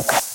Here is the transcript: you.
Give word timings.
you. 0.00 0.29